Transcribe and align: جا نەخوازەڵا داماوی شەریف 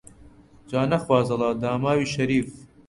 جا 0.69 0.81
نەخوازەڵا 0.93 1.49
داماوی 1.61 2.11
شەریف 2.13 2.47